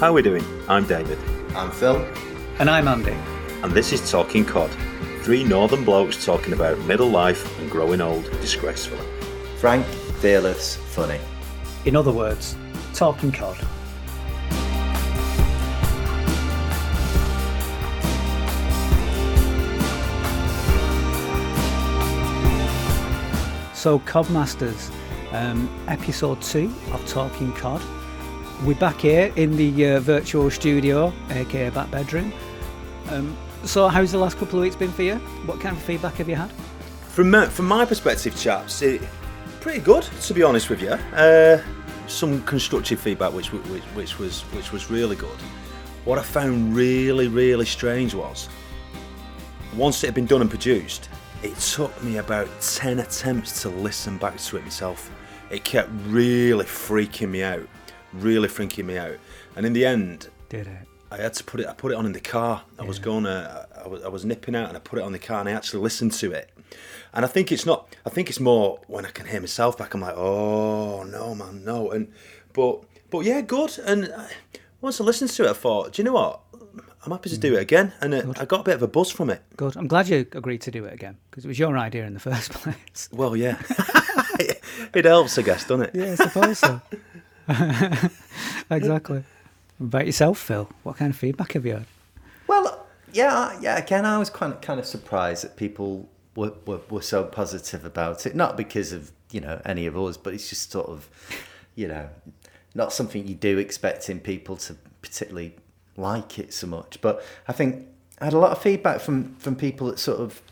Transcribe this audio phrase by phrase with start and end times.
[0.00, 0.42] How are we doing?
[0.66, 1.18] I'm David.
[1.54, 1.96] I'm Phil.
[2.58, 3.14] And I'm Andy.
[3.62, 4.70] And this is Talking Cod.
[5.20, 9.06] Three northern blokes talking about middle life and growing old disgracefully.
[9.58, 9.84] Frank,
[10.22, 11.20] fearless, funny.
[11.84, 12.56] In other words,
[12.94, 13.58] Talking Cod.
[23.74, 24.90] So, Codmasters,
[25.32, 27.82] um, episode two of Talking Cod.
[28.64, 32.30] We're back here in the uh, virtual studio, aka back bedroom.
[33.08, 35.14] Um, so, how's the last couple of weeks been for you?
[35.46, 36.52] What kind of feedback have you had?
[37.08, 39.00] From my, from my perspective, chaps, it,
[39.60, 40.90] pretty good to be honest with you.
[40.90, 41.62] Uh,
[42.06, 45.38] some constructive feedback, which, which which was which was really good.
[46.04, 48.50] What I found really really strange was
[49.74, 51.08] once it had been done and produced,
[51.42, 55.10] it took me about 10 attempts to listen back to it myself.
[55.50, 57.66] It kept really freaking me out,
[58.12, 59.16] really freaking me out.
[59.56, 60.86] And in the end, Did it?
[61.12, 61.66] I had to put it.
[61.66, 62.62] I put it on in the car.
[62.78, 63.24] I was going.
[63.24, 65.48] to I was, I was nipping out, and I put it on the car, and
[65.48, 66.50] I actually listened to it.
[67.12, 67.94] And I think it's not.
[68.06, 69.92] I think it's more when I can hear myself back.
[69.94, 71.90] I'm like, oh no, man, no.
[71.90, 72.12] And
[72.52, 73.76] but but yeah, good.
[73.84, 74.30] And I-
[74.80, 76.40] once I listened to it, I thought, do you know what?
[77.04, 79.10] I'm happy to do it again, and uh, I got a bit of a buzz
[79.10, 79.42] from it.
[79.56, 79.76] Good.
[79.76, 82.20] I'm glad you agreed to do it again because it was your idea in the
[82.30, 83.08] first place.
[83.12, 83.60] Well, yeah,
[84.94, 85.94] it helps, I guess, doesn't it?
[85.94, 86.80] Yeah, I suppose so.
[88.70, 89.24] exactly.
[89.78, 90.68] About yourself, Phil?
[90.82, 91.86] What kind of feedback have you had?
[92.46, 93.78] Well, yeah, yeah.
[93.78, 97.84] Again, I was kind of kind of surprised that people were, were, were so positive
[97.84, 98.34] about it.
[98.34, 101.08] Not because of you know any of us, but it's just sort of
[101.74, 102.08] you know
[102.74, 105.56] not something you do expecting people to particularly
[105.96, 107.00] like it so much.
[107.00, 107.86] But I think
[108.20, 110.42] I had a lot of feedback from from people that sort of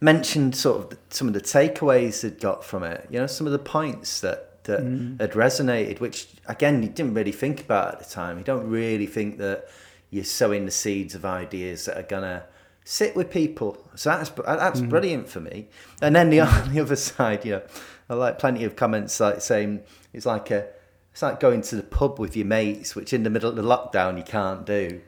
[0.00, 3.06] mentioned sort of some of the takeaways they'd got from it.
[3.10, 4.80] You know, some of the points that that
[5.18, 8.38] had resonated, which again you didn't really think about at the time.
[8.38, 9.68] You don't really think that
[10.10, 12.44] you're sowing the seeds of ideas that are gonna
[12.84, 13.76] sit with people.
[13.96, 15.68] So that's that's brilliant for me.
[16.00, 17.62] And then the on the other side, you know,
[18.08, 20.68] I like plenty of comments like saying it's like a
[21.12, 23.62] it's like going to the pub with your mates, which in the middle of the
[23.62, 25.00] lockdown you can't do.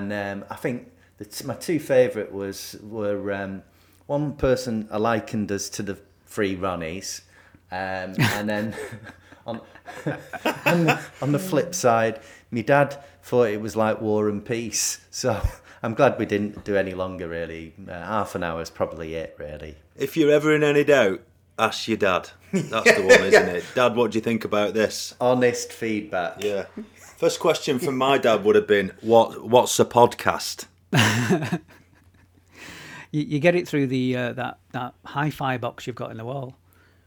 [0.00, 3.62] And um, I think the t- my two favourite was were um,
[4.06, 7.22] one person I likened us to the Three Ronnies,
[7.72, 8.74] um, and then
[9.46, 9.60] on
[10.66, 12.20] on the, on the flip side,
[12.50, 15.04] my dad thought it was like War and Peace.
[15.10, 15.40] So
[15.82, 17.28] I'm glad we didn't do any longer.
[17.28, 19.36] Really, uh, half an hour is probably it.
[19.38, 19.76] Really.
[19.96, 21.20] If you're ever in any doubt,
[21.58, 22.30] ask your dad.
[22.52, 23.64] That's the one, isn't it?
[23.74, 25.14] Dad, what do you think about this?
[25.20, 26.42] Honest feedback.
[26.42, 26.66] Yeah.
[27.18, 29.44] First question from my dad would have been, "What?
[29.44, 30.66] What's a podcast?"
[33.12, 36.24] You, you get it through the uh, that that hi-fi box you've got in the
[36.24, 36.56] wall.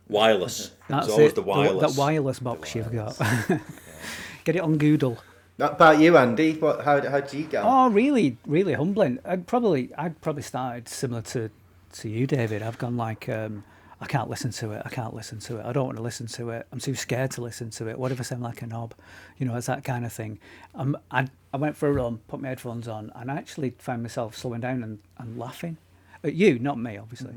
[0.07, 0.71] Wireless.
[0.87, 1.35] That's it's always it.
[1.35, 1.95] the wireless.
[1.95, 3.17] that wireless box you've got.
[4.43, 5.17] get it on Google.
[5.57, 6.53] What about you, Andy?
[6.53, 6.83] What?
[6.83, 7.63] How how do you get?
[7.63, 7.91] on?
[7.91, 9.19] Oh, really, really humbling.
[9.23, 11.51] I'd probably, I'd probably started similar to,
[11.93, 12.63] to you, David.
[12.63, 13.63] I've gone like, um,
[14.01, 14.81] I can't listen to it.
[14.83, 15.65] I can't listen to it.
[15.65, 16.67] I don't want to listen to it.
[16.71, 17.97] I'm too scared to listen to it.
[17.97, 18.93] What if I sound like a knob?
[19.37, 20.39] You know, it's that kind of thing.
[20.75, 24.01] Um, I, I went for a run, put my headphones on, and I actually found
[24.01, 25.77] myself slowing down and, and laughing.
[26.23, 27.34] At you, not me, obviously,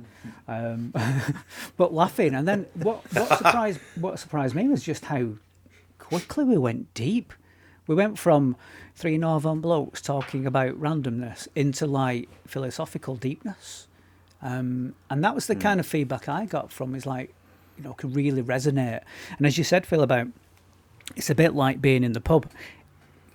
[0.47, 0.95] um,
[1.77, 2.35] but laughing.
[2.35, 5.31] And then what, what surprised, what surprised me was just how
[5.99, 7.33] quickly we went deep.
[7.89, 8.57] We went from
[8.95, 13.89] three northern blokes talking about randomness into like philosophical deepness.
[14.41, 17.35] Um, and that was the kind of feedback I got from is like,
[17.77, 19.03] you know, could really resonate.
[19.37, 20.29] And as you said, Phil, about
[21.15, 22.51] it's a bit like being in the pub.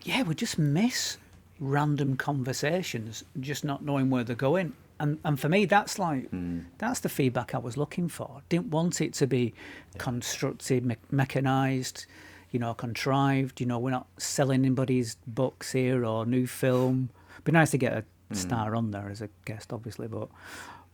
[0.03, 1.17] Yeah, we just miss
[1.59, 4.73] random conversations, just not knowing where they're going.
[5.01, 6.59] And and for me, that's like hmm.
[6.77, 8.43] that's the feedback I was looking for.
[8.49, 9.53] Didn't want it to be
[9.97, 12.05] constructed, me- mechanized,
[12.51, 13.59] you know, contrived.
[13.59, 17.09] You know, we're not selling anybody's books here or new film.
[17.43, 18.35] Be nice to get a hmm.
[18.35, 20.29] star on there as a guest, obviously, but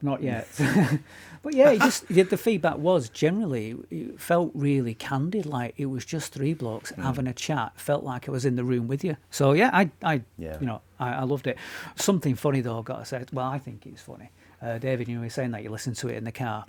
[0.01, 0.47] not yet.
[1.41, 6.33] but yeah, just the feedback was generally it felt really candid, like it was just
[6.33, 7.73] three blokes having a chat.
[7.79, 9.17] Felt like I was in the room with you.
[9.31, 10.57] So yeah, I, I, Yeah.
[10.59, 11.57] you know, I, I loved it.
[11.95, 13.23] Something funny though, I've got to say.
[13.33, 14.29] Well, I think it's funny.
[14.61, 16.65] Uh, David, you were saying that you listened to it in the car.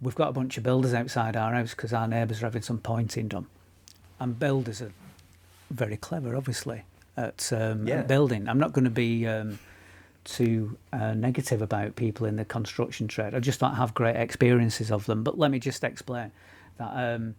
[0.00, 2.78] We've got a bunch of builders outside our house because our neighbours are having some
[2.78, 3.46] pointing done,
[4.20, 4.92] and builders are
[5.70, 6.82] very clever, obviously,
[7.16, 7.96] at, um, Yeah.
[8.00, 8.46] at building.
[8.48, 9.58] I'm not going to be um,
[10.26, 13.34] too uh, negative about people in the construction trade.
[13.34, 15.22] I just don't have great experiences of them.
[15.22, 16.32] But let me just explain
[16.78, 17.34] that um,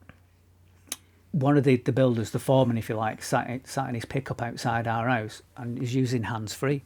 [1.32, 4.42] one of the, the builders, the foreman, if you like, sat, sat in his pickup
[4.42, 6.84] outside our house and is using hands free.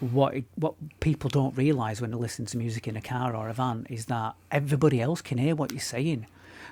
[0.00, 3.52] What what people don't realise when they listen to music in a car or a
[3.52, 6.26] van is that everybody else can hear what you're saying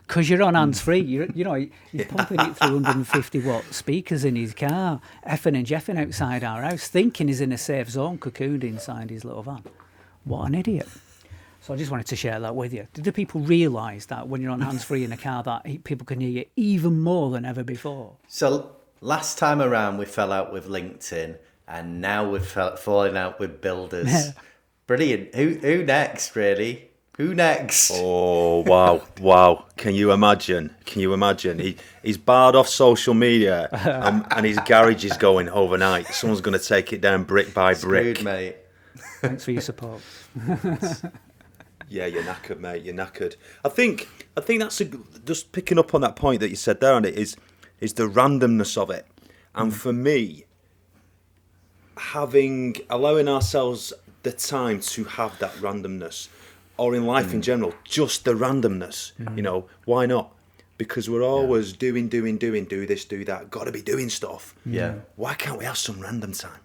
[0.09, 0.85] because you're on hands hmm.
[0.85, 1.01] free.
[1.01, 5.67] You you know he's pumping it through 150 watt speakers in his car, effing and
[5.67, 9.63] jeffing outside our house, thinking he's in a safe zone, cocooned inside his little van.
[10.25, 10.89] What an idiot!
[11.61, 12.89] So I just wanted to share that with you.
[12.95, 16.07] Did the people realise that when you're on hands free in a car, that people
[16.07, 18.17] can hear you even more than ever before?
[18.27, 23.61] So last time around we fell out with LinkedIn, and now we're falling out with
[23.61, 24.31] builders.
[24.87, 25.35] Brilliant.
[25.35, 26.35] Who who next?
[26.35, 26.88] Really?
[27.19, 27.91] Who next?
[27.95, 29.67] Oh wow, wow!
[29.77, 30.75] Can you imagine?
[30.87, 31.59] Can you imagine?
[31.59, 36.07] He he's barred off social media, and, and his garage is going overnight.
[36.07, 38.17] Someone's going to take it down brick by brick.
[38.19, 38.57] Screwed, mate.
[39.21, 40.01] Thanks for your support.
[41.91, 42.83] Yeah, you're knackered, mate.
[42.83, 43.37] You're knackered.
[43.65, 44.85] I think I think that's a,
[45.25, 47.37] just picking up on that point that you said there, and it is
[47.81, 49.07] is the randomness of it.
[49.55, 49.75] And mm.
[49.75, 50.45] for me,
[51.97, 53.93] having allowing ourselves
[54.23, 56.29] the time to have that randomness,
[56.79, 57.45] or in life in mm.
[57.45, 59.13] general, just the randomness.
[59.19, 59.37] Mm-hmm.
[59.37, 60.33] You know, why not?
[60.79, 63.51] Because we're always doing, doing, doing, do this, do that.
[63.51, 64.55] Got to be doing stuff.
[64.65, 64.91] Yeah.
[64.91, 64.99] Mm-hmm.
[65.17, 66.61] Why can't we have some random time?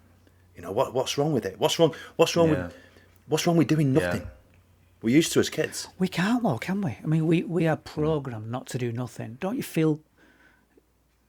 [0.56, 1.58] You know, what what's wrong with it?
[1.58, 1.92] What's wrong?
[2.16, 2.66] What's wrong Yeah.
[2.66, 2.74] with
[3.26, 4.26] what's wrong with doing nothing?
[5.02, 5.88] We're used to as kids.
[5.98, 6.96] We can't though, can we?
[7.02, 9.36] I mean, we, we are programmed not to do nothing.
[9.40, 10.00] Don't you feel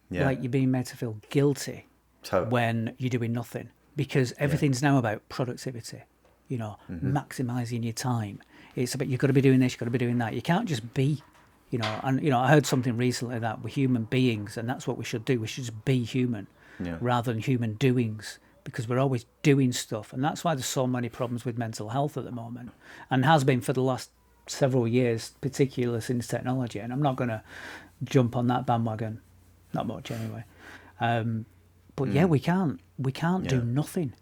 [0.10, 0.26] Yeah.
[0.28, 1.88] like you're being made to feel guilty
[2.24, 2.52] Totally.
[2.52, 3.70] when you're doing nothing?
[3.96, 6.04] Because everything's now about productivity,
[6.48, 7.18] you know, Mm-hmm.
[7.18, 8.40] maximizing your time.
[8.76, 10.34] It's about you've got to be doing this, you've got to be doing that.
[10.34, 11.24] You can't just be,
[11.70, 12.00] you know.
[12.04, 15.06] And you know, I heard something recently that we're human beings, and that's what we
[15.06, 15.40] should do.
[15.40, 16.48] We should just be human,
[16.80, 16.98] Yeah.
[17.00, 21.10] rather than human doings, because we're always doing stuff, and that's why there's so many
[21.10, 22.72] problems with mental health at the moment,
[23.10, 24.10] and has been for the last
[24.48, 26.80] several years, particularly since technology.
[26.80, 27.42] And I'm not going to
[28.04, 29.22] jump on that bandwagon,
[29.74, 30.44] not much anyway.
[31.00, 31.46] Um,
[31.96, 33.68] but yeah, we can't we can't do Mm.
[33.74, 34.14] Nothing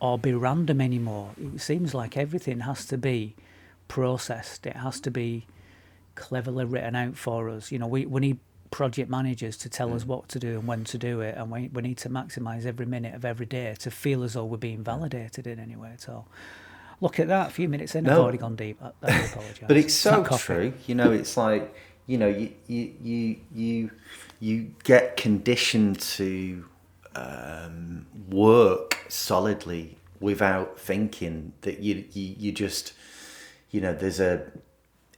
[0.00, 1.30] or be random anymore.
[1.40, 3.34] It seems like everything has to be
[3.88, 4.66] processed.
[4.66, 5.46] It has to be
[6.14, 7.72] cleverly written out for us.
[7.72, 8.38] You know, we, we need
[8.70, 9.96] project managers to tell Mm.
[9.96, 12.64] us what to do and when to do it, and we, we need to maximise
[12.64, 15.90] every minute of every day to feel as though we're being validated in any way
[15.92, 16.26] at all.
[17.00, 18.78] Look at that, a few minutes in, I've already gone deep.
[18.82, 19.64] I, I apologise.
[19.68, 20.72] But it's so true.
[20.86, 21.74] You know, it's like
[22.06, 23.90] you know, you you you you,
[24.40, 26.64] you get conditioned to
[27.14, 32.92] um, work solidly without thinking that you, you you just
[33.72, 34.44] you know there's a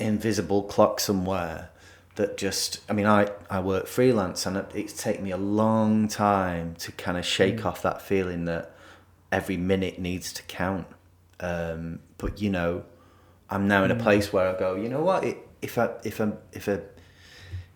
[0.00, 1.68] invisible clock somewhere
[2.14, 6.08] that just I mean I I work freelance and it, it's taken me a long
[6.08, 8.74] time to kind of shake off that feeling that
[9.30, 10.86] every minute needs to count.
[11.40, 12.84] Um, but you know
[13.50, 15.24] I'm now in a place where I go you know what?
[15.24, 16.80] It, if I if I if I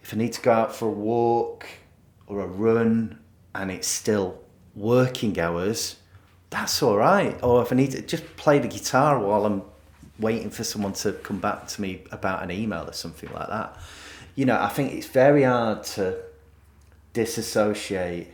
[0.02, 1.66] if I need to go out for a walk
[2.26, 3.18] or a run
[3.54, 4.38] and it's still
[4.76, 5.96] working hours,
[6.50, 7.36] that's all right.
[7.42, 9.62] Or if I need to just play the guitar while I'm
[10.18, 13.78] waiting for someone to come back to me about an email or something like that.
[14.34, 16.18] You know, I think it's very hard to
[17.12, 18.28] disassociate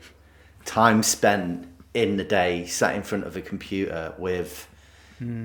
[0.64, 4.68] time spent in the day sat in front of a computer with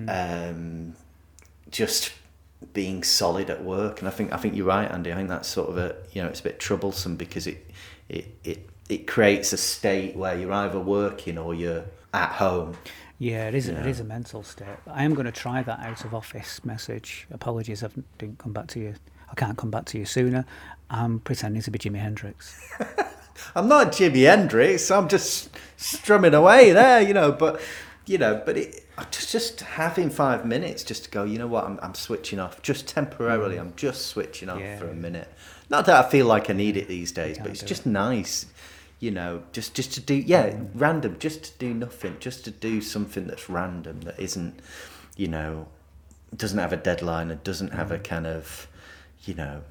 [0.10, 0.96] um,
[1.70, 2.12] just
[2.74, 4.00] being solid at work.
[4.00, 5.12] And I think I think you're right, Andy.
[5.12, 7.66] I think that's sort of a you know it's a bit troublesome because it
[8.10, 12.76] it it, it creates a state where you're either working or you're at home.
[13.20, 13.68] Yeah, it is.
[13.68, 14.68] It is a mental state.
[14.88, 17.28] I am going to try that out of office message.
[17.32, 18.96] Apologies, I didn't come back to you.
[19.30, 20.46] I can't come back to you sooner.
[20.90, 22.58] I'm pretending to be Jimi Hendrix.
[23.56, 24.90] I'm not Jimi Hendrix.
[24.90, 27.32] I'm just strumming away there, you know.
[27.34, 27.60] But
[28.06, 31.26] you know, but it just just having five minutes just to go.
[31.26, 31.66] You know what?
[31.66, 33.58] I'm I'm switching off just temporarily.
[33.58, 34.62] I'm just switching off Mm.
[34.62, 34.80] Yeah.
[34.80, 35.28] for a minute.
[35.70, 38.46] Not that I feel like I need it these days, but it's just nice.
[39.00, 40.70] You know, just just to do yeah, Mm.
[40.76, 44.60] random, just to do nothing, just to do something that's random that isn't,
[45.16, 45.68] you know,
[46.36, 47.32] doesn't have a deadline.
[47.32, 47.96] It doesn't have Mm.
[47.96, 48.68] a kind of,
[49.26, 49.62] you know,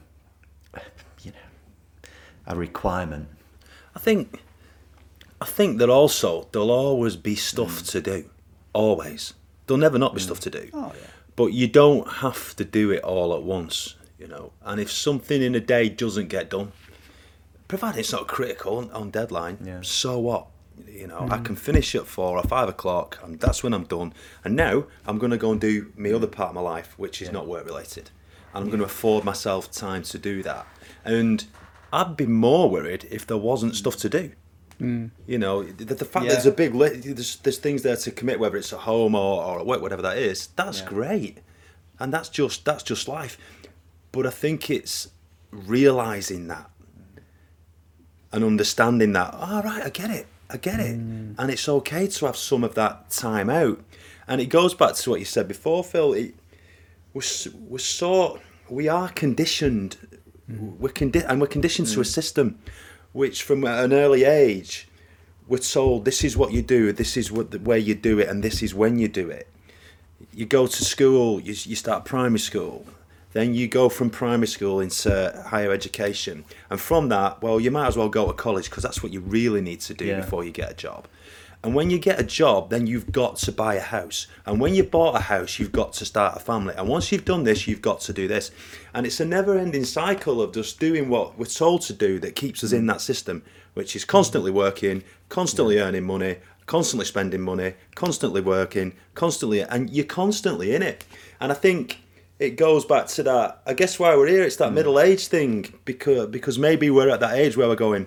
[1.23, 2.08] you know,
[2.47, 3.28] a requirement.
[3.94, 4.40] I think
[5.40, 8.30] I think that also there'll always be stuff to do.
[8.73, 9.35] Always.
[9.66, 10.70] There'll never not be stuff to do.
[10.73, 11.06] Oh, yeah.
[11.37, 14.52] But you don't have to do it all at once, you know.
[14.64, 16.73] And if something in a day doesn't get done,
[17.68, 19.80] provided it's not critical on, on deadline, Yeah.
[19.82, 20.46] so what?
[20.87, 21.44] You know, I mm.
[21.44, 24.12] can finish at four or five o'clock, and that's when I'm done.
[24.44, 27.20] And now I'm going to go and do my other part of my life, which
[27.20, 28.10] is not work related.
[28.54, 30.66] And I'm going to afford myself time to do that.
[31.04, 31.44] And
[31.92, 34.32] I'd be more worried if there wasn't stuff to do.
[34.80, 35.10] Mm.
[35.26, 36.32] You know, the, the fact Yeah.
[36.32, 39.42] there's a big li- there's, there's things there to commit, whether it's at home or,
[39.42, 40.48] or at work, whatever that is.
[40.54, 40.87] That's Yeah.
[40.88, 41.38] great,
[41.98, 43.37] and that's just that's just life.
[44.12, 45.08] But I think it's
[45.50, 46.70] realizing that
[48.32, 49.35] and understanding that.
[49.35, 51.35] All right, I get it, I get it, mm.
[51.38, 53.80] and it's okay to have some of that time out.
[54.26, 56.12] And it goes back to what you said before, Phil.
[56.12, 56.35] It,
[57.14, 57.23] we're
[57.68, 59.97] we're so we are conditioned
[60.50, 60.76] mm.
[60.78, 62.06] we're condi- and we're conditioned to a mm.
[62.06, 62.58] system
[63.12, 64.88] which, from an early age,
[65.47, 68.28] we're told this is what you do, this is what the way you do it,
[68.28, 69.49] and this is when you do it.
[70.32, 72.85] You go to school, you, you start primary school,
[73.38, 75.11] then you go from primary school into
[75.47, 79.02] higher education, and from that, well, you might as well go to college because that's
[79.02, 80.21] what you really need to do Yeah.
[80.21, 81.07] before you get a job.
[81.64, 84.28] And when you get a job, then you've got to buy a house.
[84.47, 86.73] And when you bought a house, you've got to start a family.
[86.76, 88.52] And once you've done this, you've got to do this.
[88.95, 92.37] And it's a never ending cycle of just doing what we're told to do that
[92.37, 93.42] keeps us in that system,
[93.75, 100.04] which is constantly working, constantly earning money, constantly spending money, constantly working, constantly, and you're
[100.07, 101.04] constantly in it.
[101.40, 101.99] And I think
[102.38, 103.62] it goes back to that.
[103.66, 104.75] I guess why we're here, it's that hmm.
[104.75, 108.07] middle age thing because because maybe we're at that age where we're going.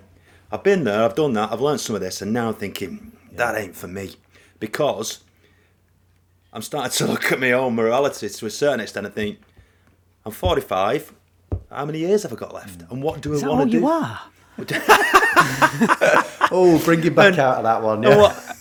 [0.52, 3.14] I've been there, I've done that, I've learned some of this, and now I'm thinking
[3.34, 4.16] that ain't for me
[4.60, 5.20] because
[6.52, 9.40] I'm starting to look at my own morality to a certain extent and think
[10.26, 11.14] I'm 45.
[11.70, 12.82] How many years have I got left?
[12.82, 12.94] Hmm.
[12.94, 13.80] And what do Is I want to do?
[13.80, 14.22] you are?
[16.54, 18.04] Oh, bring you back out of that one.
[18.04, 18.18] Yeah.
[18.18, 18.52] what?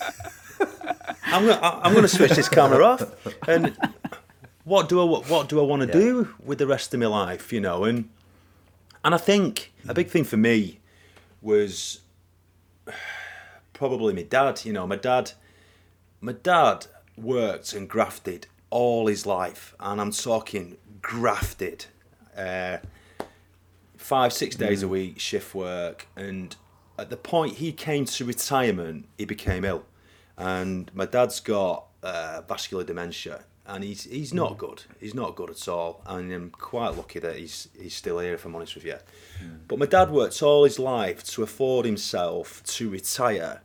[1.25, 3.03] I'm gonna I'm gonna switch this camera off
[3.49, 3.77] and
[4.65, 6.05] what do I what do I want to Yeah.
[6.05, 7.53] do with the rest of my life?
[7.53, 8.09] You know, and
[9.05, 10.81] and I think a big thing for me
[11.43, 12.01] was
[13.73, 14.65] probably my dad.
[14.65, 15.33] You know, my dad
[16.21, 16.87] my dad
[17.17, 21.87] worked and grafted all his life, and I'm talking grafted.
[22.37, 22.79] Uh,
[23.97, 26.57] five, six days a week, shift work, and
[26.99, 29.85] at the point he came to retirement, he became ill,
[30.39, 34.39] and my dad's got uh, vascular dementia, and he's he's hmm.
[34.39, 34.83] not good.
[34.99, 38.35] He's not good at all, and I'm quite lucky that he's he's still here.
[38.35, 38.97] If I'm honest with you,
[39.39, 39.57] hmm.
[39.69, 43.63] but my dad worked all his life to afford himself to retire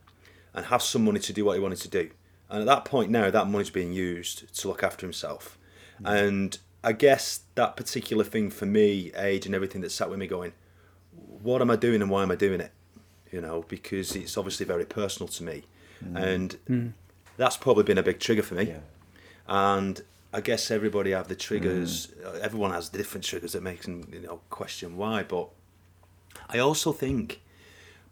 [0.54, 2.10] and have some money to do what he wanted to do.
[2.50, 5.58] And at that point now, that money's being used to look after himself.
[5.98, 6.08] Hmm.
[6.08, 10.28] And I guess that particular thing for me, age and everything that sat with me
[10.28, 10.54] going,
[11.42, 12.72] what am I doing and why am I doing it?
[13.32, 15.64] You know, because it's obviously very personal to me.
[16.14, 16.94] And
[17.38, 18.66] that's probably been a big trigger for me.
[18.66, 18.80] Yeah.
[19.48, 20.02] And
[20.34, 22.12] I guess everybody have the triggers.
[22.26, 25.24] uh, Everyone has different triggers that make them, you know, question why.
[25.24, 25.50] But
[26.50, 27.42] I also think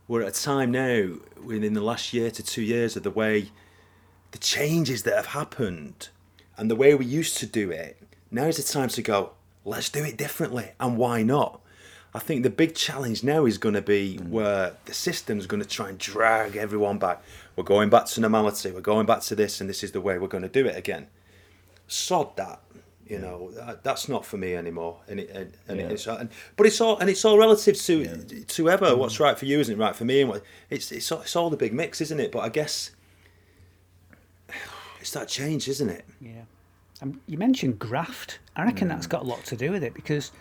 [0.07, 3.51] we're at a time now within the last year to two years of the way
[4.31, 6.09] the changes that have happened
[6.57, 7.97] and the way we used to do it.
[8.31, 9.31] Now is the time to go.
[9.65, 11.61] Let's do it differently, and why not?
[12.15, 15.67] I think the big challenge now is going to be where the system's going to
[15.67, 17.23] try and drag everyone back.
[17.55, 18.71] We're going back to normality.
[18.71, 20.75] We're going back to this, and this is the way we're going to do it
[20.77, 21.07] again.
[21.93, 22.61] Sod that,
[23.07, 23.51] you know.
[23.51, 24.99] That, that's not for me anymore.
[25.07, 25.87] And, it, and, and Yeah.
[25.87, 28.87] it's and, but it's all and it's all relative to to ever.
[28.87, 28.97] Mm.
[28.97, 31.49] What's right for you isn't right for me, and what it's it's all, it's all
[31.49, 32.31] the big mix, isn't it?
[32.31, 32.91] But I guess
[34.99, 36.05] it's that change, isn't it?
[36.19, 36.43] Yeah.
[37.01, 38.39] Um, you mentioned graft.
[38.55, 39.11] I reckon that's mm.
[39.11, 40.31] got a lot to do with it because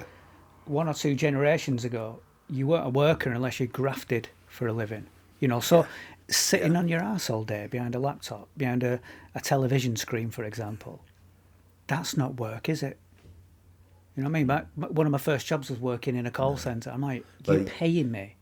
[0.67, 5.07] one or two generations ago, you weren't a worker unless you grafted for a living.
[5.41, 5.87] You know, so
[6.29, 9.01] sitting on your ass all day behind a laptop, behind a,
[9.35, 11.03] a television screen, for example,
[11.93, 12.99] that's not work, is it?
[14.17, 14.65] You know what I mean?
[14.77, 16.91] My, one of my first jobs was working in a call centre.
[16.91, 18.37] I'm like, you're Like- paying me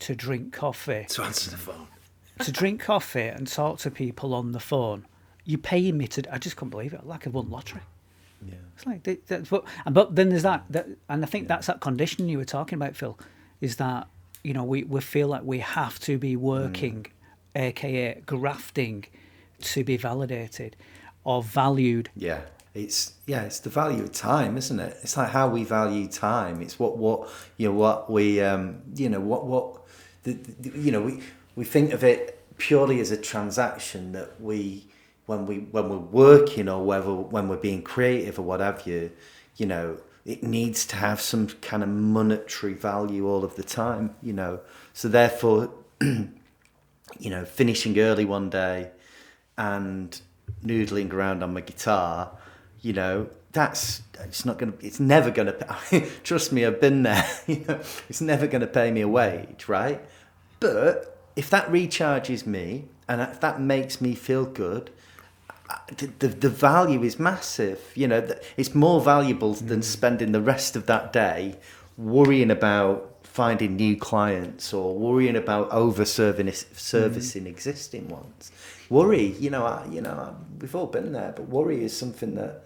[0.00, 1.86] to drink coffee To answer the phone.
[2.40, 5.06] to drink coffee and talk to people on the phone.
[5.44, 6.32] You're paying me to?
[6.34, 7.04] I just couldn't believe it.
[7.04, 7.82] Like I won lottery.
[8.44, 8.54] Yeah.
[8.76, 11.80] It's like that- that's but but then there's that, that and I think that's that
[11.80, 13.18] condition you were talking about, Phil.
[13.60, 14.08] Is that
[14.44, 17.06] you know we, we feel like we have to be working,
[17.54, 17.60] mm.
[17.60, 19.06] aka grafting,
[19.60, 20.76] to be validated
[21.24, 22.10] or valued.
[22.16, 22.40] Yeah,
[22.74, 24.96] it's yeah, it's the value of time, isn't it?
[25.02, 26.62] It's like how we value time.
[26.62, 29.80] It's what what you know what we um you know what what
[30.22, 31.20] the, the, you know we
[31.56, 34.86] we think of it purely as a transaction that we
[35.26, 39.10] when we when we're working or whether when we're being creative or whatever you
[39.56, 44.14] you know it needs to have some kind of monetary value all of the time
[44.22, 44.60] you know
[44.92, 45.70] so therefore
[47.18, 48.90] you know, finishing early one day
[49.56, 50.20] and
[50.64, 52.36] noodling around on my guitar,
[52.82, 55.54] you know, that's it's not gonna, it's never gonna.
[56.24, 57.26] Trust me, I've been there.
[57.46, 60.00] You know, it's never gonna pay me a wage, right?
[60.60, 64.90] But if that recharges me and if that makes me feel good,
[65.96, 67.80] the, the, the value is massive.
[67.94, 69.84] You know, it's more valuable than mm.
[69.84, 71.56] spending the rest of that day
[71.96, 76.76] worrying about finding new clients or worrying about over serving mm.
[76.76, 78.52] servicing existing ones.
[78.92, 82.34] Worry, you know, I, you know, I- we've all been there, but worry is something
[82.34, 82.64] that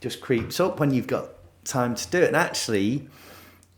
[0.00, 1.28] just creeps up when you've got
[1.62, 2.26] time to do it.
[2.26, 3.08] And actually,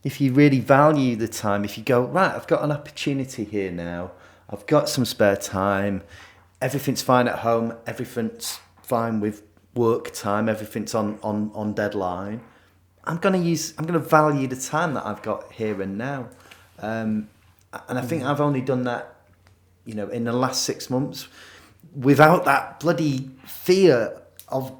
[0.02, 3.70] if you really value the time, if you go, right, I've got an opportunity here
[3.70, 4.12] now,
[4.48, 6.02] I've got some spare time,
[6.62, 9.42] everything's fine at home, everything's fine with
[9.74, 12.40] work time, everything's on, on, on deadline,
[13.04, 15.98] I'm going to use, I'm going to value the time that I've got here and
[15.98, 16.30] now.
[16.78, 17.28] Um,
[17.90, 19.16] and I think I've only done that,
[19.84, 21.28] you know, in the last six months
[21.94, 24.76] without that bloody fear of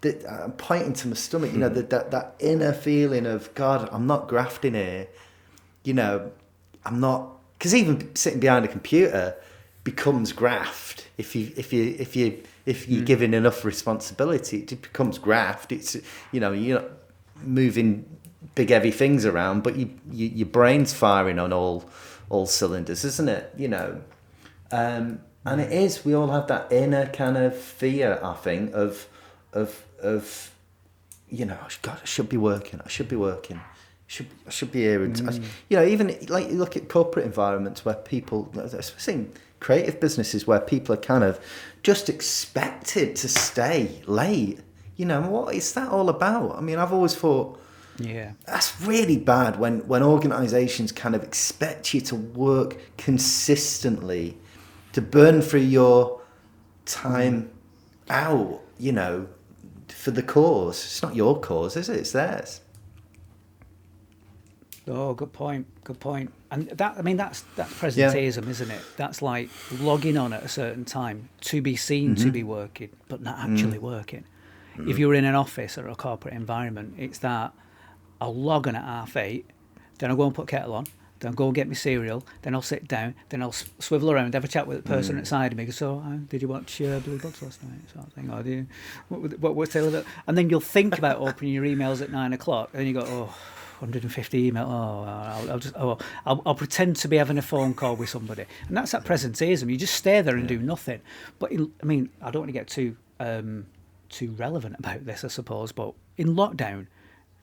[0.00, 3.88] that I'm pointing to my stomach, you know, that, that that inner feeling of God,
[3.92, 5.06] I'm not grafting here,
[5.84, 6.32] you know,
[6.84, 9.36] I'm not because even sitting behind a computer
[9.84, 13.06] becomes graft if you if you if you if you're mm.
[13.06, 15.72] given enough responsibility, it becomes graft.
[15.72, 15.96] It's
[16.32, 16.90] you know you're not
[17.42, 18.04] moving
[18.54, 21.88] big heavy things around, but you, you your brain's firing on all
[22.28, 23.52] all cylinders, isn't it?
[23.56, 24.00] You know,
[24.70, 26.04] um, and it is.
[26.04, 29.06] We all have that inner kind of fear, I think, of
[29.52, 30.52] of of
[31.28, 32.80] you know, God, I should be working.
[32.84, 33.56] I should be working.
[33.56, 33.62] I
[34.06, 35.00] should I should be here.
[35.00, 35.44] Mm.
[35.68, 40.46] you know, even like you look at corporate environments where people, especially in creative businesses,
[40.46, 41.40] where people are kind of
[41.82, 44.60] just expected to stay late.
[44.96, 46.56] You know, what is that all about?
[46.56, 47.58] I mean, I've always thought
[47.98, 48.32] yeah.
[48.46, 54.38] That's really bad when, when organizations kind of expect you to work consistently,
[54.92, 56.20] to burn through your
[56.84, 57.50] time
[58.08, 59.28] out, you know,
[59.88, 60.84] for the cause.
[60.84, 61.98] It's not your cause, is it?
[61.98, 62.60] It's theirs.
[64.88, 65.66] Oh, good point.
[65.84, 66.32] Good point.
[66.50, 68.50] And that, I mean, that's that's presenteeism, yeah.
[68.50, 68.82] isn't it?
[68.96, 72.24] That's like logging on at a certain time to be seen mm-hmm.
[72.24, 73.82] to be working, but not actually mm.
[73.82, 74.24] working.
[74.76, 74.90] Mm.
[74.90, 77.52] If you're in an office or a corporate environment, it's that
[78.20, 79.46] I'll log on at half eight,
[79.98, 80.86] then I'll go and put kettle on,
[81.22, 84.44] then I'll go get my cereal, then I'll sit down, then I'll swivel around, have
[84.44, 85.26] a chat with the person mm.
[85.26, 85.64] side of me.
[85.64, 87.78] Go, so, uh, did you watch uh, Blue Bloods last night?
[87.92, 88.30] Sort of thing.
[88.30, 88.66] Or do you,
[89.08, 92.70] what, what, what's the And then you'll think about opening your emails at nine o'clock,
[92.74, 93.34] and you go, oh,
[93.78, 94.66] 150 email.
[94.66, 98.08] Oh, I'll, I'll just, oh, I'll, I'll, pretend to be having a phone call with
[98.08, 99.70] somebody, and that's that presenteeism.
[99.70, 100.58] You just stay there and yeah.
[100.58, 101.00] do nothing.
[101.38, 103.66] But in, I mean, I don't want to get too um,
[104.08, 105.70] too relevant about this, I suppose.
[105.70, 106.86] But in lockdown,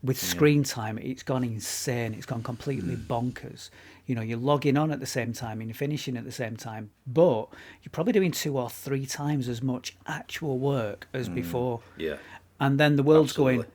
[0.01, 2.13] with screen time, it's gone insane.
[2.13, 3.05] It's gone completely mm.
[3.07, 3.69] bonkers.
[4.05, 6.55] You know, you're logging on at the same time and you're finishing at the same
[6.55, 7.47] time, but
[7.83, 11.35] you're probably doing two or three times as much actual work as mm.
[11.35, 11.81] before.
[11.97, 12.15] Yeah.
[12.59, 13.57] And then the world's Absolutely.
[13.57, 13.67] going,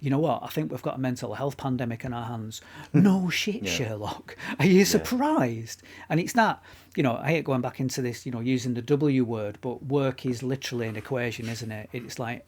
[0.00, 0.42] you know what?
[0.42, 2.60] I think we've got a mental health pandemic in our hands.
[2.92, 3.70] no shit, yeah.
[3.70, 4.36] Sherlock.
[4.58, 5.82] Are you surprised?
[5.82, 6.04] Yeah.
[6.10, 6.62] And it's not,
[6.94, 9.82] you know, I hate going back into this, you know, using the W word, but
[9.86, 11.88] work is literally an equation, isn't it?
[11.92, 12.44] It's like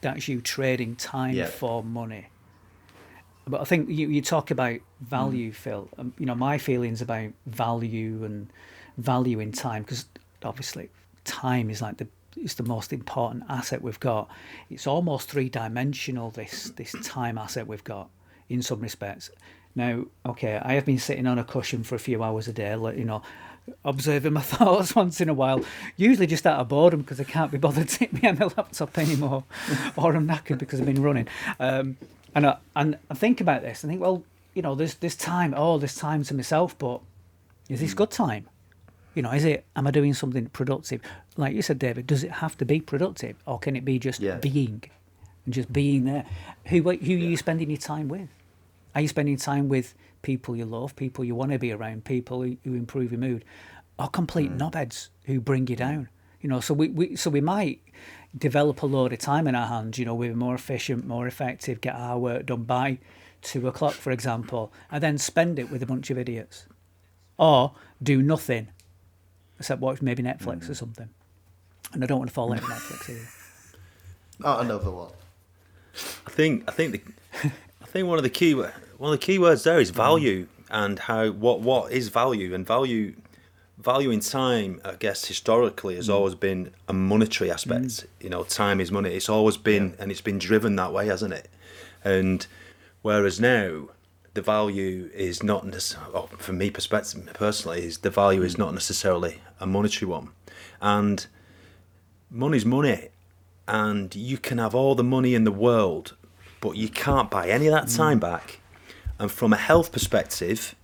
[0.00, 1.46] that's you trading time yeah.
[1.46, 2.26] for money
[3.48, 5.54] but I think you, you talk about value, mm.
[5.54, 5.88] Phil.
[5.98, 8.48] Um, you know, my feelings about value and
[8.96, 10.06] value in time, because
[10.44, 10.90] obviously
[11.24, 12.06] time is like the
[12.36, 14.28] it's the most important asset we've got.
[14.70, 16.30] It's almost three dimensional.
[16.30, 18.10] This this time asset we've got
[18.48, 19.30] in some respects.
[19.74, 22.70] Now, okay, I have been sitting on a cushion for a few hours a day,
[22.72, 23.22] you know,
[23.84, 25.62] observing my thoughts once in a while.
[25.96, 28.96] Usually just out of boredom because I can't be bothered to me on my laptop
[28.98, 29.44] anymore,
[29.96, 31.28] or I'm knackered because I've been running.
[31.60, 31.96] Um,
[32.34, 35.54] and I, and I think about this and think, well, you know, there's this time,
[35.56, 37.00] oh, this time to myself, but
[37.68, 37.98] is this hmm.
[37.98, 38.48] good time?
[39.14, 39.64] You know, is it?
[39.74, 41.00] Am I doing something productive?
[41.36, 44.20] Like you said, David, does it have to be productive, or can it be just
[44.20, 44.36] yeah.
[44.36, 44.84] being,
[45.44, 46.24] and just being there?
[46.66, 47.26] Who who yeah.
[47.26, 48.28] are you spending your time with?
[48.94, 52.42] Are you spending time with people you love, people you want to be around, people
[52.42, 53.44] who, who improve your mood,
[53.98, 54.58] or complete mm.
[54.58, 56.08] knobheads who bring you down?
[56.40, 57.80] You know, so we, we so we might
[58.36, 59.98] develop a load of time in our hands.
[59.98, 62.98] You know, we're more efficient, more effective, get our work done by
[63.42, 66.66] two o'clock, for example, and then spend it with a bunch of idiots,
[67.36, 68.68] or do nothing
[69.58, 70.70] except watch maybe Netflix mm.
[70.70, 71.08] or something.
[71.92, 73.28] And I don't want to fall into Netflix either.
[74.38, 75.12] Not another one.
[76.26, 77.50] I think I think the
[77.82, 80.48] I think one of the key one of the key words there is value mm.
[80.70, 83.14] and how what what is value and value
[83.78, 86.14] value in time, I guess, historically has mm.
[86.14, 87.84] always been a monetary aspect.
[87.84, 88.06] Mm.
[88.20, 89.14] You know, time is money.
[89.14, 89.94] It's always been, yeah.
[90.00, 91.48] and it's been driven that way, hasn't it?
[92.04, 92.46] And
[93.02, 93.88] whereas now,
[94.34, 98.46] the value is not necessarily, oh, from me perspective personally, is the value mm.
[98.46, 100.30] is not necessarily a monetary one,
[100.80, 101.26] and
[102.30, 103.08] money's money,
[103.66, 106.16] and you can have all the money in the world,
[106.60, 108.22] but you can't buy any of that time mm.
[108.22, 108.60] back.
[109.18, 110.76] And from a health perspective,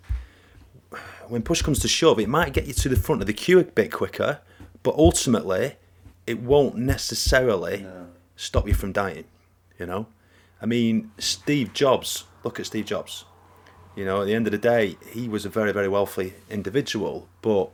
[1.31, 3.59] when push comes to shove, it might get you to the front of the queue
[3.59, 4.41] a bit quicker,
[4.83, 5.77] but ultimately,
[6.27, 8.07] it won't necessarily no.
[8.37, 9.25] stop you from dying.
[9.79, 10.07] You know,
[10.63, 12.25] I mean, Steve Jobs.
[12.45, 13.25] Look at Steve Jobs.
[13.97, 17.29] You know, at the end of the day, he was a very, very wealthy individual,
[17.43, 17.71] but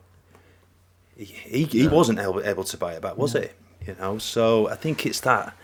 [1.17, 1.95] he he, he no.
[1.95, 3.43] wasn't able, able to buy it back, was no.
[3.43, 3.49] he?
[3.87, 5.55] You know, so I think it's that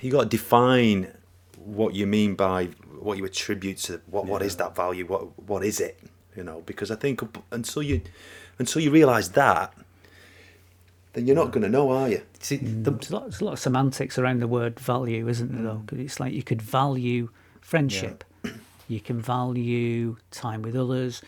[0.00, 1.12] you got to define
[1.56, 2.66] what you mean by
[2.98, 4.30] what you attribute to what yeah.
[4.30, 5.06] what is that value?
[5.06, 5.98] What what is it?
[6.36, 8.00] You know, because I think until you
[8.58, 9.72] until you realise that,
[11.12, 12.22] then you're not going to know, are you?
[12.40, 12.84] See, Mm.
[12.84, 15.62] There's a, lot, there's a lot of semantics around the word value, isn't there?
[15.62, 18.24] Though, 'Cause it's like you could value friendship,
[18.88, 21.22] you can value time with others,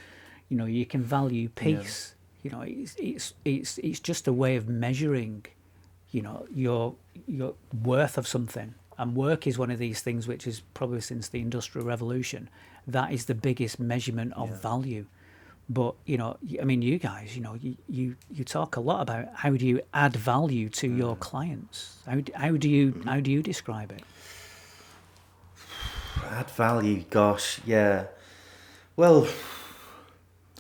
[0.48, 2.14] you know, you can value peace.
[2.42, 5.46] You know, it's it's it's it's just a way of measuring,
[6.10, 6.94] you know, your
[7.26, 8.74] your worth of something.
[8.98, 12.48] And work is one of these things which is probably since the industrial revolution,
[12.86, 15.06] that is the biggest measurement of value.
[15.68, 19.02] But you know, I mean, you guys, you know, you, you you talk a lot
[19.02, 21.20] about how do you add value to your mm.
[21.20, 21.98] clients?
[22.06, 23.08] How how do you mm-hmm.
[23.08, 24.02] how do you describe it?
[26.30, 28.06] add value, gosh, yeah.
[28.96, 29.26] Well,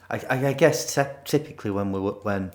[0.08, 2.52] I, I guess typically when we when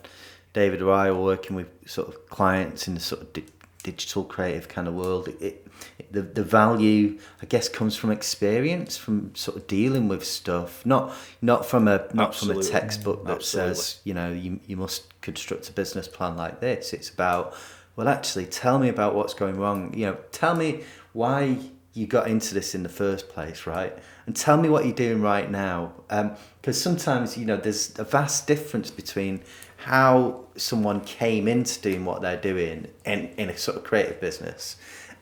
[0.54, 3.34] David or I are working with sort of clients in the sort of
[3.84, 8.98] digital creative kind of world, it, it the the value I guess comes from experience,
[8.98, 12.64] from sort of dealing with stuff, not not from a not Absolutely.
[12.64, 13.76] from a textbook that Absolutely.
[13.76, 16.94] says you know you you must construct a business plan like this.
[16.94, 17.56] It's about
[17.98, 19.92] well, actually, tell me about what's going wrong.
[19.96, 21.58] You know, tell me why
[21.94, 23.98] you got into this in the first place, right?
[24.28, 25.94] And tell me what you're doing right now.
[26.12, 29.42] Um, because sometimes, you know, there's a vast difference between
[29.88, 34.76] how someone came into doing what they're doing in, in a sort of creative business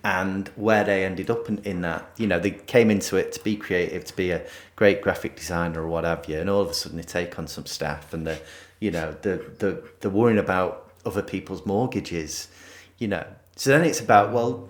[0.03, 2.09] and where they ended up in, in that.
[2.17, 4.43] You know, they came into it to be creative, to be a
[4.75, 7.45] great graphic designer or what have you, and all of a sudden they take on
[7.45, 8.39] some staff and they're,
[8.79, 12.47] you know, they're, they're, they're worrying about other people's mortgages,
[12.97, 13.25] you know.
[13.55, 14.67] So then it's about, well,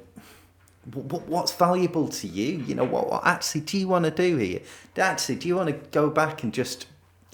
[0.94, 2.58] what, what's valuable to you?
[2.68, 4.60] You know, what, what actually do you want to do here?
[4.98, 6.86] Actually, do you want to go back and just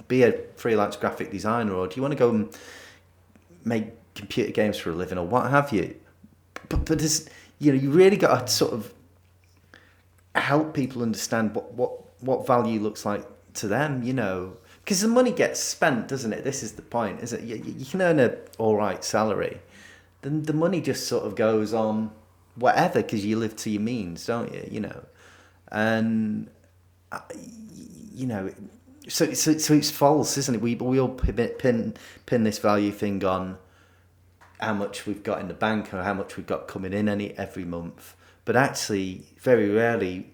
[0.07, 2.57] be a freelance graphic designer, or do you want to go and
[3.63, 5.95] make computer games for a living, or what have you?
[6.69, 8.93] But, but there's, you know, you really got to sort of
[10.35, 14.57] help people understand what, what, what value looks like to them, you know.
[14.83, 16.43] Because the money gets spent, doesn't it?
[16.43, 17.41] This is the point, is it?
[17.41, 19.61] You, you can earn a all right salary,
[20.21, 22.11] then the money just sort of goes on
[22.55, 24.67] whatever because you live to your means, don't you?
[24.69, 25.05] You know,
[25.71, 26.49] and
[27.11, 27.19] uh,
[28.13, 28.51] you know,
[29.07, 30.61] so so so it's false, isn't it?
[30.61, 33.57] We we all pin pin this value thing on
[34.59, 37.35] how much we've got in the bank or how much we've got coming in any
[37.37, 40.33] every month, but actually, very rarely.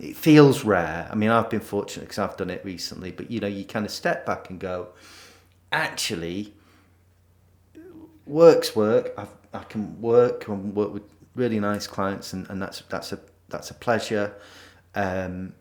[0.00, 1.08] It feels rare.
[1.10, 3.84] I mean, I've been fortunate because I've done it recently, but you know, you kind
[3.84, 4.88] of step back and go,
[5.72, 6.54] actually,
[8.26, 9.12] work's work.
[9.18, 11.02] I've, I can work and work with
[11.34, 14.34] really nice clients, and, and that's that's a that's a pleasure.
[14.94, 15.54] Um,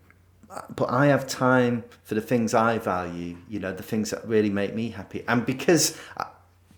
[0.75, 3.37] but I have time for the things I value.
[3.49, 5.97] You know, the things that really make me happy, and because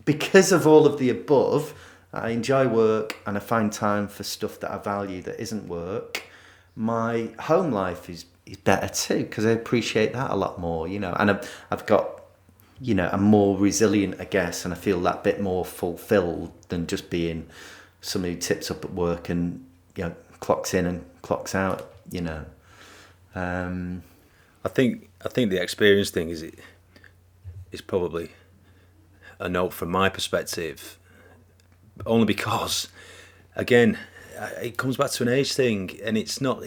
[0.05, 1.73] because of all of the above,
[2.13, 6.23] I enjoy work and I find time for stuff that I value that isn't work.
[6.75, 10.87] My home life is is better too because I appreciate that a lot more.
[10.87, 12.17] You know, and I've, I've got
[12.79, 16.87] you know, I'm more resilient, I guess, and I feel that bit more fulfilled than
[16.87, 17.47] just being
[18.01, 21.91] somebody who tips up at work and you know clocks in and clocks out.
[22.09, 22.45] You know,
[23.35, 24.03] um,
[24.63, 26.45] I think I think the experience thing is
[27.71, 28.31] is probably
[29.39, 30.97] a note from my perspective,
[32.05, 32.87] only because,
[33.55, 33.97] again,
[34.61, 36.63] it comes back to an age thing, and it's not.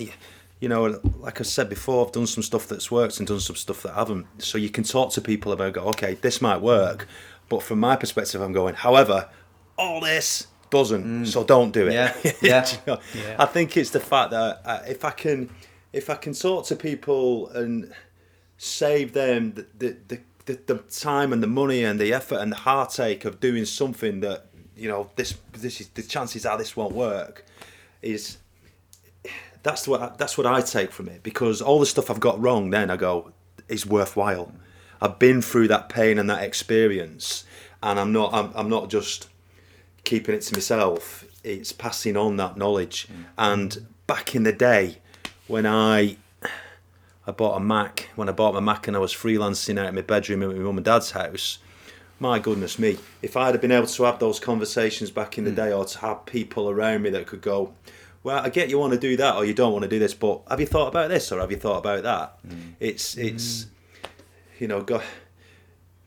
[0.61, 3.57] You know, like I said before, I've done some stuff that's worked and done some
[3.57, 4.27] stuff that haven't.
[4.43, 7.09] So you can talk to people about, go, okay, this might work,
[7.49, 8.75] but from my perspective, I'm going.
[8.75, 9.31] However,
[9.79, 11.95] all this doesn't, so don't do it.
[11.95, 12.67] Yeah, yeah.
[12.71, 13.01] You know?
[13.15, 13.37] Yeah.
[13.39, 15.49] I think it's the fact that uh, if I can,
[15.93, 17.93] if I can talk to people and
[18.59, 22.57] save them the, the, the, the, time and the money and the effort and the
[22.57, 26.95] heartache of doing something that you know this this is the chances are this won't
[26.95, 27.45] work
[28.03, 28.39] is
[29.63, 32.41] that's what I, that's what I take from it because all the stuff I've got
[32.41, 33.33] wrong then I go
[33.69, 34.53] is worthwhile.
[35.03, 37.45] I've been through that pain and that experience
[37.83, 39.29] and I'm not I'm, I'm not just
[40.05, 41.25] keeping it to myself.
[41.45, 43.09] It's passing on that knowledge.
[43.09, 43.25] Mm.
[43.39, 44.99] And back in the day
[45.51, 46.17] when I
[47.27, 49.95] I bought a Mac when I bought my Mac and I was freelancing out in
[49.97, 51.59] my bedroom at my mum and dad's house.
[52.21, 55.51] My goodness me, if I'd have been able to have those conversations back in the
[55.51, 55.57] hmm.
[55.57, 57.75] day or to have people around me that could go,
[58.23, 60.15] Well, I get you want to do that or you don't want to do this,
[60.15, 62.39] but have you thought about this or have you thought about that?
[62.49, 62.71] Hmm.
[62.79, 64.09] It's it's hmm.
[64.61, 65.03] you know, go,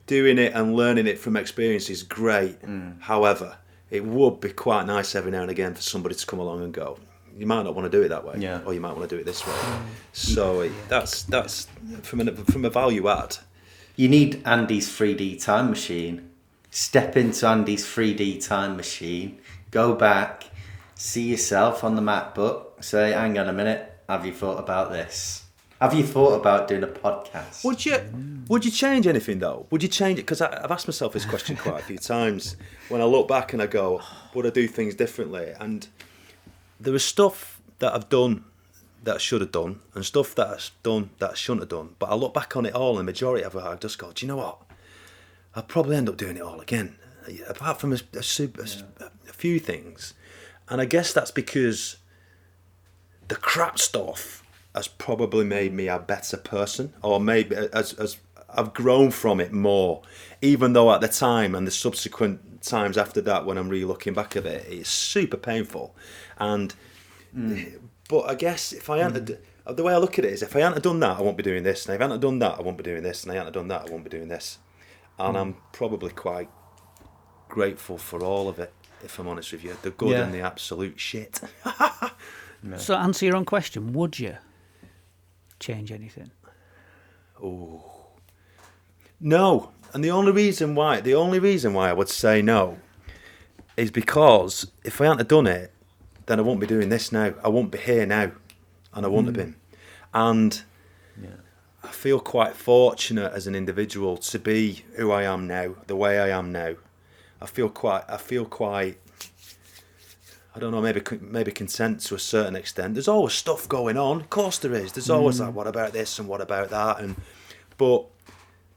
[0.07, 2.57] doing it and learning it from experience is great.
[2.99, 3.57] However,
[3.89, 6.73] it would be quite nice every now and again for somebody to come along and
[6.73, 6.97] go,
[7.37, 8.61] you might not want to do it that way, Yeah.
[8.65, 9.53] or you might want to do it this way.
[9.53, 9.81] Mm.
[10.13, 11.67] So it, that's that's
[12.01, 13.37] from a from a value add.
[13.95, 16.29] you need Andy's 3D time machine.
[16.71, 19.39] Step into Andy's 3D time machine.
[19.71, 20.45] Go back.
[20.95, 22.83] See yourself on the MacBook.
[22.83, 23.91] Say, hang on a minute.
[24.09, 25.43] Have you thought about this?
[25.81, 27.63] Have you thought about doing a podcast?
[27.65, 27.97] Would you
[28.47, 29.65] would you change anything though?
[29.69, 30.23] Would you change it?
[30.23, 32.55] Because I've asked myself this question quite a few times.
[32.89, 34.01] When I look back and I go,
[34.33, 35.51] would I do things differently?
[35.59, 35.87] And
[36.83, 38.43] there is stuff that I've done
[39.03, 41.95] that I should have done, and stuff that I've done that I shouldn't have done.
[41.99, 44.11] But I look back on it all, and the majority of it, I just go,
[44.11, 44.61] do you know what?
[45.55, 46.95] I'll probably end up doing it all again,
[47.47, 48.63] apart from a, a, super,
[48.99, 50.13] a, a few things.
[50.69, 51.97] And I guess that's because
[53.27, 54.43] the crap stuff
[54.73, 58.17] has probably made me a better person, or maybe as, as
[58.49, 60.01] I've grown from it more.
[60.41, 64.13] Even though at the time and the subsequent times after that, when I'm really looking
[64.13, 65.95] back at it, it's super painful.
[66.37, 66.73] And
[68.09, 69.75] but I guess if I hadn't, mm.
[69.75, 71.43] the way I look at it is, if I hadn't done that, I won't be
[71.43, 73.35] doing this, and if I hadn't done that, I won't be doing this, and I
[73.35, 74.59] hadn't done that, I won't be doing this.
[75.17, 75.41] And mm.
[75.41, 76.49] I'm probably quite
[77.49, 78.73] grateful for all of it,
[79.03, 80.23] if I'm honest with you, the good yeah.
[80.23, 81.41] and the absolute shit.
[82.63, 82.77] no.
[82.77, 84.37] So, answer your own question: Would you
[85.59, 86.31] change anything?
[87.41, 87.83] Oh,
[89.19, 89.71] no.
[89.93, 92.79] And the only reason why, the only reason why I would say no,
[93.77, 95.71] is because if I hadn't done it,
[96.25, 97.33] then I won't be doing this now.
[97.43, 98.31] I won't be here now,
[98.93, 99.37] and I wouldn't mm.
[99.37, 99.55] have been.
[100.13, 100.63] And
[101.21, 101.29] yeah.
[101.83, 106.19] I feel quite fortunate as an individual to be who I am now, the way
[106.19, 106.75] I am now.
[107.41, 108.03] I feel quite.
[108.07, 108.97] I feel quite.
[110.55, 112.93] I don't know, maybe maybe content to a certain extent.
[112.93, 114.21] There's always stuff going on.
[114.21, 114.93] Of course there is.
[114.93, 115.47] There's always mm.
[115.47, 116.99] like, what about this and what about that?
[116.99, 117.15] And
[117.77, 118.05] but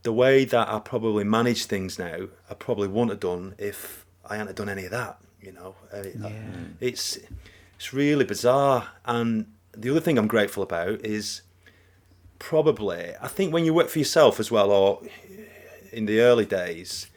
[0.07, 4.37] the way that I probably manage things now, I probably wouldn't have done if I
[4.37, 5.19] hadn't done any of that.
[5.43, 6.31] You know, uh, yeah.
[6.81, 7.19] it's
[7.75, 8.91] it's really bizarre.
[9.05, 11.43] And the other thing I'm grateful about is
[12.39, 15.03] probably I think when you work for yourself as well, or
[15.93, 17.09] in the early days,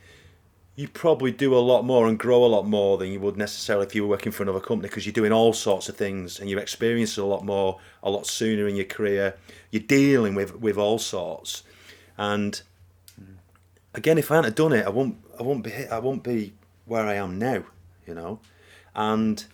[0.75, 3.85] you probably do a lot more and grow a lot more than you would necessarily
[3.85, 6.49] if you were working for another company because you're doing all sorts of things and
[6.49, 9.37] you're experiencing a lot more a lot sooner in your career.
[9.69, 11.61] You're dealing with with all sorts,
[12.17, 12.59] and
[13.99, 16.53] again, if I hadn't done it, I won't I won't be I won't be
[16.85, 17.63] where I am now
[18.09, 18.39] you know,
[18.95, 19.45] and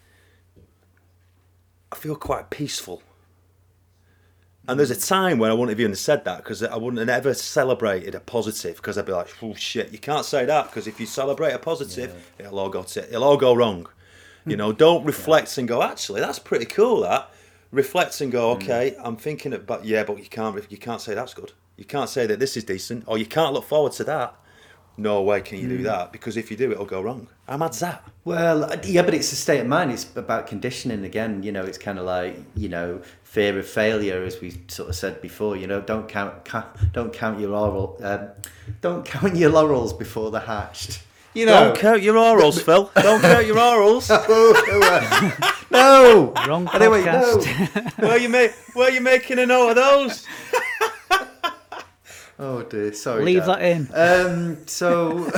[1.91, 3.03] I feel quite peaceful.
[4.67, 7.09] And there's a time when I wouldn't have even said that because I wouldn't have
[7.09, 10.87] ever celebrated a positive because I'd be like, oh shit, you can't say that because
[10.87, 12.47] if you celebrate a positive, yeah.
[12.47, 13.87] it'll all go it'll all go wrong.
[14.47, 15.61] You know, don't reflect yeah.
[15.61, 17.01] and go, actually, that's pretty cool.
[17.01, 17.29] That
[17.71, 18.57] reflect and go, mm.
[18.57, 19.01] okay, mm.
[19.03, 21.51] I'm thinking about yeah, but you can't you can't say that's good.
[21.77, 24.35] You can't say that this is decent, or you can't look forward to that
[24.97, 25.83] no way can you do hmm.
[25.83, 27.27] that because if you do, it'll go wrong.
[27.47, 28.03] How mad's that?
[28.23, 29.91] Well, yeah, but it's a state of mind.
[29.91, 31.43] It's about conditioning again.
[31.43, 34.95] You know, it's kind of like you know fear of failure, as we sort of
[34.95, 35.57] said before.
[35.57, 38.29] You know, don't count, count don't count your laurel, um,
[38.81, 41.01] don't count your laurels before they're hatched.
[41.33, 42.89] You know, don't count your orals, Phil.
[42.95, 44.09] Don't count your orals.
[45.71, 46.81] no, wrong podcast.
[46.81, 48.07] Anyway, no.
[48.07, 50.25] where you make where you making a note of those?
[52.37, 53.23] Oh dear, sorry.
[53.23, 53.59] Leave Dad.
[53.59, 53.89] that in.
[53.93, 55.25] Um, so,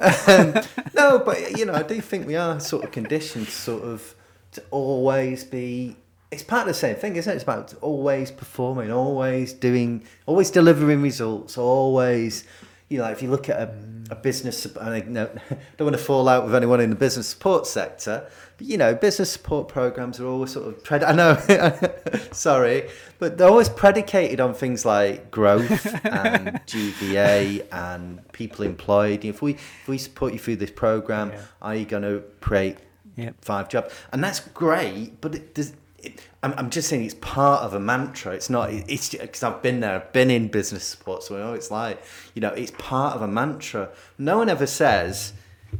[0.00, 0.62] um,
[0.94, 4.14] no, but you know, I do think we are sort of conditioned to sort of
[4.52, 5.96] to always be.
[6.30, 7.34] It's part of the same thing, isn't it?
[7.34, 12.44] It's about always performing, always doing, always delivering results, always.
[12.90, 13.74] You know, if you look at a,
[14.10, 15.40] a business, I don't
[15.78, 19.32] want to fall out with anyone in the business support sector, but you know, business
[19.32, 24.52] support programs are always sort of pred- I know, sorry, but they're always predicated on
[24.52, 29.24] things like growth and GVA and people employed.
[29.24, 31.42] If we if we support you through this program, yeah.
[31.62, 32.76] are you going to create
[33.16, 33.36] yep.
[33.40, 33.94] five jobs?
[34.12, 35.72] And that's great, but it does.
[36.02, 38.32] It, I'm, I'm just saying it's part of a mantra.
[38.32, 38.70] It's not.
[38.72, 39.96] It's because I've been there.
[39.96, 42.02] I've been in business support, so I know it's like.
[42.34, 43.90] You know, it's part of a mantra.
[44.18, 45.32] No one ever says,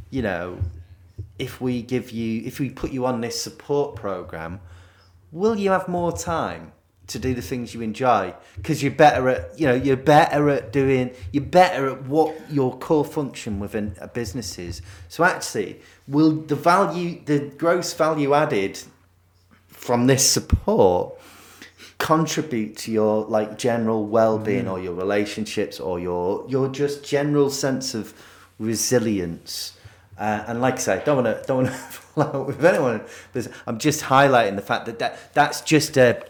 [0.09, 0.59] you know,
[1.41, 4.59] if we give you if we put you on this support program
[5.31, 6.71] will you have more time
[7.07, 10.71] to do the things you enjoy because you're better at you know you're better at
[10.71, 16.31] doing you're better at what your core function within a business is so actually will
[16.31, 18.79] the value the gross value added
[19.81, 21.19] from this support
[21.97, 24.71] contribute to your like general well-being mm.
[24.71, 28.13] or your relationships or your your just general sense of
[28.59, 29.73] resilience
[30.21, 33.01] uh, and like I say, don't want to don't want to fall out with anyone.
[33.65, 36.23] I'm just highlighting the fact that, that that's just a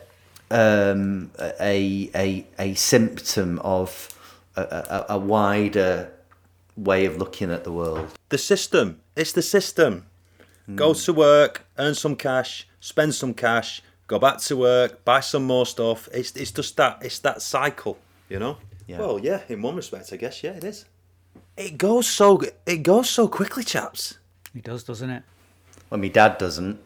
[0.50, 4.08] um, a, a a symptom of
[4.56, 6.10] a, a, a wider
[6.78, 8.08] way of looking at the world.
[8.30, 9.02] The system.
[9.18, 10.06] It's the system.
[10.70, 10.78] Mm.
[10.78, 15.46] Go to work, earn some cash, spend some cash, go back to work, buy some
[15.46, 16.10] more stuff.
[16.14, 18.58] It's it's just that it's that cycle, you know.
[18.86, 19.00] Yeah.
[19.00, 20.84] Well, yeah, in one respect, I guess, yeah, it is.
[21.56, 24.18] It goes so it goes so quickly, chaps.
[24.54, 25.24] It does, doesn't it?
[25.90, 26.80] Well, my dad doesn't.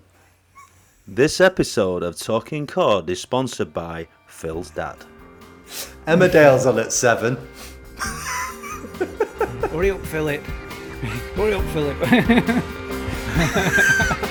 [1.08, 4.98] This episode of Talking Cod is sponsored by Phil's dad.
[6.08, 7.38] Emmerdale's on at seven.
[9.70, 10.42] Hurry up, Philip.
[11.36, 11.98] Hurry up, Philip.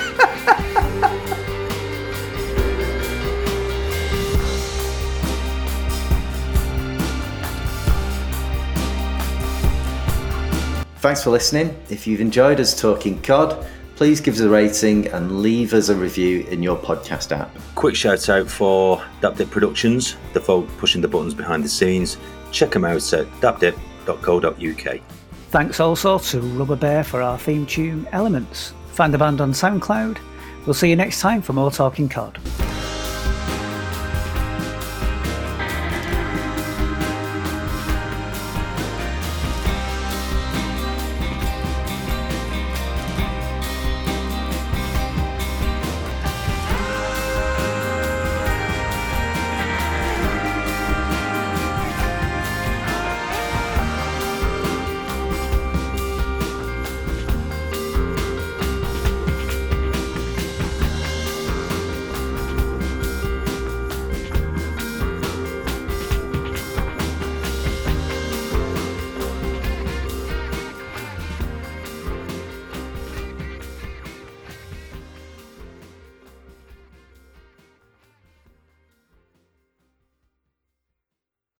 [11.05, 11.79] Thanks for listening.
[11.91, 13.63] If you've enjoyed us talking COD,
[13.95, 17.55] please give us a rating and leave us a review in your podcast app.
[17.75, 22.17] Quick shout out for Dapdip Productions, the folk pushing the buttons behind the scenes.
[22.51, 25.01] Check them out at dapdip.co.uk.
[25.51, 28.73] Thanks also to Rubber Bear for our theme tune, Elements.
[28.93, 30.17] Find the band on SoundCloud.
[30.65, 32.39] We'll see you next time for more Talking Cod.